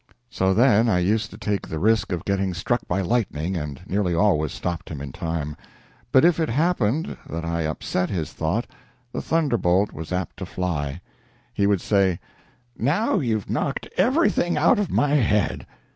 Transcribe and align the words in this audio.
So 0.31 0.55
then 0.55 0.89
I 0.89 0.97
used 0.97 1.29
to 1.29 1.37
take 1.37 1.67
the 1.67 1.77
risk 1.77 2.11
of 2.11 2.25
getting 2.25 2.55
struck 2.55 2.81
by 2.87 3.01
lightning, 3.01 3.55
and 3.55 3.79
nearly 3.85 4.15
always 4.15 4.51
stopped 4.51 4.89
him 4.89 4.99
in 4.99 5.11
time. 5.11 5.55
But 6.11 6.25
if 6.25 6.39
it 6.39 6.49
happened 6.49 7.15
that 7.29 7.45
I 7.45 7.61
upset 7.67 8.09
his 8.09 8.33
thought, 8.33 8.65
the 9.13 9.21
thunderbolt 9.21 9.93
was 9.93 10.11
apt 10.11 10.37
to 10.37 10.45
fly. 10.47 11.01
He 11.53 11.67
would 11.67 11.81
say: 11.81 12.19
"Now 12.75 13.19
you've 13.19 13.47
knocked 13.47 13.87
everything 13.95 14.57
out 14.57 14.79
of 14.79 14.89
my 14.89 15.09
head." 15.11 15.67